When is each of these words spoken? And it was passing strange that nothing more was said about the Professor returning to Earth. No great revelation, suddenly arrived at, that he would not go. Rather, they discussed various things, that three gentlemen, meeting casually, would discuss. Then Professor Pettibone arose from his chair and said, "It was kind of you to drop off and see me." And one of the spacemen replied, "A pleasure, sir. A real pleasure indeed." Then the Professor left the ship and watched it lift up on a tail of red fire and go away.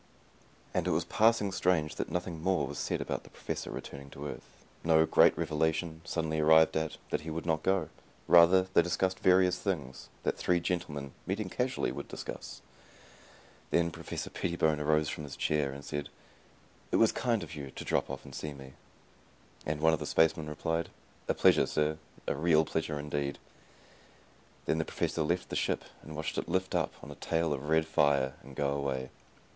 And 0.73 0.87
it 0.87 0.89
was 0.89 1.05
passing 1.05 1.51
strange 1.51 1.97
that 1.97 2.09
nothing 2.09 2.41
more 2.41 2.65
was 2.65 2.79
said 2.79 3.01
about 3.01 3.23
the 3.23 3.29
Professor 3.29 3.69
returning 3.69 4.09
to 4.09 4.25
Earth. 4.25 4.65
No 4.83 5.05
great 5.05 5.37
revelation, 5.37 6.01
suddenly 6.05 6.39
arrived 6.39 6.75
at, 6.75 6.97
that 7.11 7.21
he 7.21 7.29
would 7.29 7.45
not 7.45 7.61
go. 7.61 7.87
Rather, 8.27 8.63
they 8.73 8.81
discussed 8.81 9.19
various 9.19 9.59
things, 9.59 10.09
that 10.23 10.35
three 10.35 10.59
gentlemen, 10.59 11.11
meeting 11.27 11.49
casually, 11.51 11.91
would 11.91 12.07
discuss. 12.07 12.63
Then 13.69 13.91
Professor 13.91 14.31
Pettibone 14.31 14.79
arose 14.79 15.07
from 15.07 15.23
his 15.23 15.35
chair 15.35 15.71
and 15.71 15.85
said, 15.85 16.09
"It 16.91 16.95
was 16.95 17.11
kind 17.11 17.43
of 17.43 17.53
you 17.53 17.69
to 17.69 17.85
drop 17.85 18.09
off 18.09 18.25
and 18.25 18.33
see 18.33 18.53
me." 18.53 18.73
And 19.67 19.81
one 19.81 19.93
of 19.93 19.99
the 19.99 20.07
spacemen 20.07 20.49
replied, 20.49 20.89
"A 21.27 21.35
pleasure, 21.35 21.67
sir. 21.67 21.99
A 22.25 22.33
real 22.33 22.65
pleasure 22.65 22.97
indeed." 22.97 23.37
Then 24.65 24.79
the 24.79 24.83
Professor 24.85 25.21
left 25.21 25.49
the 25.49 25.55
ship 25.55 25.83
and 26.01 26.15
watched 26.15 26.39
it 26.39 26.49
lift 26.49 26.73
up 26.73 26.91
on 27.03 27.11
a 27.11 27.15
tail 27.21 27.53
of 27.53 27.69
red 27.69 27.85
fire 27.85 28.33
and 28.41 28.55
go 28.55 28.69
away. 28.73 29.11